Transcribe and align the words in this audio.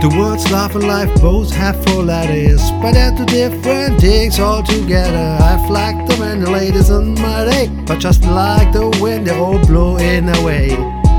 The 0.00 0.08
words 0.16 0.48
love 0.52 0.76
and 0.76 0.86
life 0.86 1.10
both 1.20 1.50
have 1.54 1.74
four 1.84 2.04
letters, 2.04 2.62
but 2.80 2.92
they're 2.92 3.10
two 3.16 3.26
different 3.26 4.00
things 4.00 4.38
altogether. 4.38 5.38
I've 5.42 5.68
liked 5.68 6.08
the 6.08 6.16
many 6.18 6.46
ladies 6.46 6.88
on 6.88 7.14
my 7.14 7.44
day, 7.44 7.68
but 7.84 7.98
just 7.98 8.22
like 8.22 8.72
the 8.72 8.96
wind, 9.02 9.26
they 9.26 9.36
all 9.36 9.58
blow 9.66 9.96
in 9.96 10.28
away. 10.28 10.68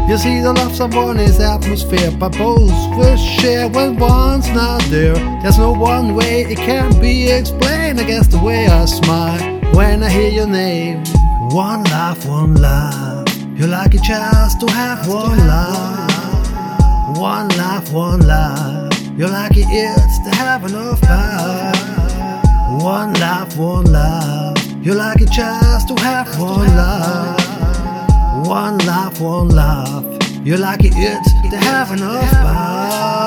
You 0.07 0.17
see, 0.17 0.39
the 0.39 0.53
love 0.53 0.73
someone 0.73 1.19
is 1.19 1.41
atmosphere, 1.41 2.09
but 2.17 2.37
both 2.37 2.71
will 2.95 3.17
share 3.17 3.67
when 3.67 3.97
one's 3.97 4.47
not 4.51 4.81
there. 4.83 5.15
There's 5.41 5.57
no 5.57 5.73
one 5.73 6.15
way 6.15 6.43
it 6.43 6.57
can 6.57 6.97
be 7.01 7.29
explained. 7.29 7.99
I 7.99 8.05
guess 8.05 8.27
the 8.27 8.39
way 8.39 8.67
I 8.67 8.85
smile 8.85 9.59
when 9.75 10.03
I 10.03 10.09
hear 10.09 10.31
your 10.31 10.47
name. 10.47 11.03
One 11.51 11.83
love, 11.83 12.25
one 12.25 12.55
love. 12.55 13.27
You're 13.59 13.67
lucky 13.67 13.97
chance 13.97 14.55
to 14.55 14.71
have 14.71 15.05
one 15.05 15.37
love. 15.37 16.18
One 17.19 17.49
life, 17.57 17.91
one 17.91 18.21
love. 18.25 18.93
You're 19.17 19.27
lucky 19.27 19.63
it 19.63 19.97
is 19.97 20.19
to 20.19 20.29
have 20.37 20.63
enough 20.63 21.01
power. 21.01 21.73
One 22.81 23.13
life, 23.15 23.57
one 23.57 23.91
love. 23.91 24.55
You're 24.81 24.95
lucky 24.95 25.25
chance 25.25 25.83
to 25.91 25.99
have 26.01 26.39
one 26.39 26.73
love. 26.77 28.47
One 28.47 28.77
life, 28.85 29.19
one 29.19 29.49
love. 29.49 30.05
You're 30.47 30.59
lucky 30.59 30.87
it 30.87 30.95
is 30.95 31.51
to 31.51 31.57
have 31.57 31.91
enough 31.91 32.31
power. 32.31 33.18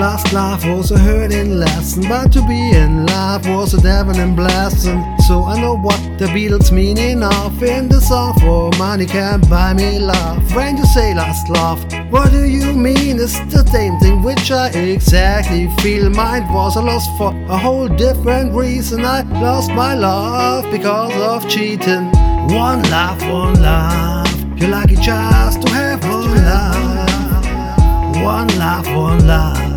Lost 0.00 0.32
love 0.32 0.64
was 0.64 0.90
a 0.92 0.98
hurting 0.98 1.58
lesson, 1.58 2.04
but 2.08 2.32
to 2.32 2.40
be 2.48 2.70
in 2.70 3.04
love 3.04 3.46
was 3.46 3.74
a 3.74 3.80
deafening 3.82 4.34
blessing. 4.34 5.04
So 5.28 5.44
I 5.44 5.60
know 5.60 5.76
what 5.76 6.00
the 6.18 6.24
Beatles 6.24 6.72
meaning 6.72 7.22
of 7.22 7.62
in 7.62 7.86
the 7.90 8.00
song 8.00 8.32
for 8.40 8.70
oh, 8.72 8.78
money 8.78 9.04
can't 9.04 9.46
buy 9.50 9.74
me 9.74 9.98
love. 9.98 10.54
When 10.56 10.78
you 10.78 10.86
say 10.86 11.12
lost 11.12 11.50
love, 11.50 11.84
what 12.10 12.30
do 12.30 12.46
you 12.46 12.72
mean? 12.72 13.20
It's 13.20 13.38
the 13.52 13.62
same 13.70 13.98
thing 13.98 14.22
which 14.22 14.50
I 14.50 14.70
exactly 14.70 15.68
feel. 15.82 16.08
Mine 16.08 16.50
was 16.50 16.76
a 16.76 16.80
loss 16.80 17.06
for 17.18 17.34
a 17.50 17.58
whole 17.58 17.86
different 17.86 18.54
reason. 18.54 19.04
I 19.04 19.20
lost 19.38 19.70
my 19.70 19.92
love 19.92 20.64
because 20.72 21.12
of 21.14 21.46
cheating. 21.46 22.06
One 22.48 22.82
love, 22.84 23.20
one 23.28 23.60
love. 23.60 24.58
You're 24.58 24.70
lucky 24.70 24.96
just 24.96 25.60
to 25.60 25.68
have 25.74 26.02
one 26.04 26.36
love. 26.36 28.24
One 28.24 28.48
love, 28.58 28.86
one 28.96 29.26
love. 29.26 29.69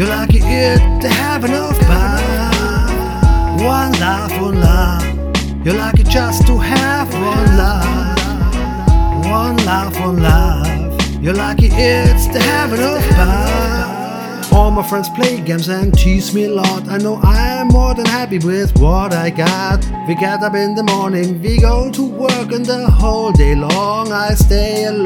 You 0.00 0.06
like 0.06 0.30
it 0.32 1.02
to 1.02 1.08
have 1.10 1.44
enough 1.44 1.78
power. 1.80 3.62
One 3.62 3.92
love, 4.00 4.32
one 4.40 4.58
love. 4.58 5.62
You're 5.62 5.74
lucky 5.74 6.04
just 6.04 6.46
to 6.46 6.56
have 6.56 7.12
one 7.12 7.58
love. 7.58 9.26
One 9.26 9.58
love, 9.66 10.00
one 10.00 10.22
love. 10.22 11.22
You're 11.22 11.34
lucky 11.34 11.68
it's 11.70 12.28
to 12.28 12.40
have 12.40 12.72
enough 12.72 13.06
power. 13.10 14.56
All 14.56 14.70
my 14.70 14.82
friends 14.88 15.10
play 15.10 15.38
games 15.38 15.68
and 15.68 15.92
tease 15.92 16.34
me 16.34 16.44
a 16.44 16.54
lot. 16.54 16.88
I 16.88 16.96
know 16.96 17.16
I'm 17.22 17.68
more 17.68 17.92
than 17.94 18.06
happy 18.06 18.38
with 18.38 18.74
what 18.78 19.12
I 19.12 19.28
got. 19.28 19.84
We 20.08 20.14
get 20.14 20.42
up 20.42 20.54
in 20.54 20.76
the 20.76 20.82
morning, 20.82 21.42
we 21.42 21.60
go 21.60 21.92
to 21.92 22.08
work, 22.08 22.52
and 22.52 22.64
the 22.64 22.90
whole 22.90 23.32
day 23.32 23.54
long 23.54 24.12
I 24.12 24.32
stay 24.32 24.84
alert. 24.84 24.99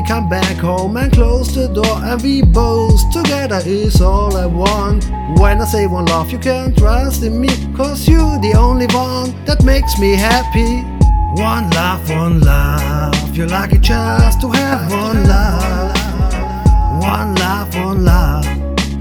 We 0.00 0.06
come 0.06 0.30
back 0.30 0.56
home 0.56 0.96
and 0.96 1.12
close 1.12 1.54
the 1.54 1.68
door, 1.68 2.02
and 2.02 2.22
we 2.22 2.40
both 2.40 3.12
together 3.12 3.60
is 3.66 4.00
all 4.00 4.34
I 4.34 4.46
want. 4.46 5.04
When 5.38 5.60
I 5.60 5.66
say 5.66 5.86
one 5.86 6.06
love, 6.06 6.32
you 6.32 6.38
can 6.38 6.74
trust 6.74 7.22
in 7.22 7.38
me, 7.38 7.48
cause 7.76 8.08
you 8.08 8.16
the 8.40 8.54
only 8.56 8.86
one 8.94 9.34
that 9.44 9.62
makes 9.62 9.98
me 9.98 10.12
happy. 10.16 10.80
One 11.38 11.68
love, 11.72 12.08
one 12.08 12.40
love. 12.40 13.36
You're 13.36 13.48
lucky 13.48 13.76
just 13.76 14.40
to 14.40 14.48
have 14.48 14.90
one 14.90 15.22
love. 15.28 15.92
One 17.02 17.34
love, 17.34 17.74
one 17.76 18.02
love. 18.02 18.46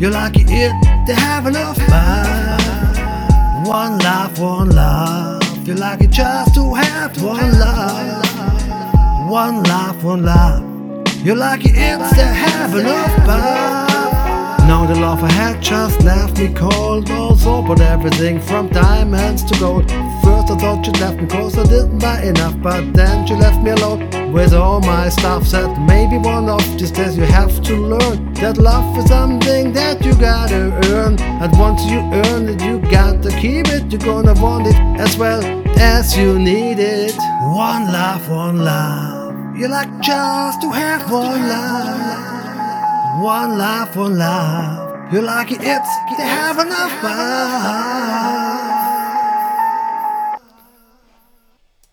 You're 0.02 0.12
lucky 0.12 0.44
it 0.50 0.74
to 1.08 1.16
have 1.16 1.48
enough 1.48 1.78
love. 1.88 3.66
One 3.66 4.00
love, 4.00 4.38
one 4.38 4.70
love. 4.72 5.66
You're 5.66 5.78
lucky 5.78 6.08
just 6.08 6.56
to 6.56 6.74
have 6.74 7.24
one 7.24 7.58
love. 7.58 9.32
One 9.32 9.64
love, 9.64 10.04
one 10.04 10.26
love. 10.26 10.69
You're 11.22 11.36
lucky 11.36 11.72
it's 11.72 12.16
have 12.16 12.74
enough 12.74 13.28
love. 13.28 14.60
Now 14.70 14.86
the 14.86 14.96
love 14.96 15.22
I 15.22 15.30
had 15.30 15.62
just 15.62 16.02
left 16.02 16.40
me 16.40 16.54
cold. 16.54 17.12
Also, 17.12 17.62
but 17.62 17.82
everything 17.82 18.40
from 18.40 18.70
diamonds 18.70 19.44
to 19.44 19.60
gold. 19.60 19.92
First 20.24 20.50
I 20.50 20.58
thought 20.58 20.86
you 20.86 20.94
left 20.94 21.20
me 21.20 21.28
cause 21.28 21.58
I 21.58 21.64
didn't 21.64 22.00
buy 22.00 22.22
enough, 22.22 22.56
but 22.62 22.94
then 22.94 23.28
you 23.28 23.36
left 23.36 23.62
me 23.62 23.72
alone 23.72 24.32
with 24.32 24.54
all 24.54 24.80
my 24.80 25.10
stuff. 25.10 25.46
Said 25.46 25.78
maybe 25.82 26.18
one 26.18 26.48
of 26.48 26.64
these 26.80 26.92
days 26.92 27.18
you 27.18 27.26
have 27.26 27.62
to 27.64 27.76
learn 27.76 28.34
that 28.36 28.58
love 28.58 28.98
is 28.98 29.10
something 29.10 29.74
that 29.74 30.06
you 30.06 30.16
gotta 30.16 30.72
earn. 30.94 31.20
And 31.20 31.52
once 31.60 31.84
you 31.84 32.00
earn 32.00 32.48
it, 32.48 32.62
you 32.64 32.80
got 32.90 33.22
to 33.24 33.30
keep 33.32 33.68
it. 33.68 33.92
You're 33.92 34.00
gonna 34.00 34.42
want 34.42 34.68
it 34.68 34.80
as 34.98 35.18
well 35.18 35.44
as 35.78 36.18
you 36.18 36.40
need 36.40 36.80
it. 36.80 37.16
One 37.42 37.92
love, 37.92 38.30
one 38.30 38.60
love. 38.64 39.19
You 39.60 39.68
like 39.68 39.92
just 40.00 40.62
to 40.62 40.72
have 40.72 41.12
one 41.12 41.50
life, 41.50 43.22
one 43.22 43.58
life, 43.58 43.94
one 43.94 44.18
life. 44.18 45.14
You 45.14 45.20
like 45.20 45.52
it, 45.52 45.60
it's 45.62 45.90
to 46.16 46.24
have 46.24 46.60
enough 46.60 47.04
life. 47.04 48.89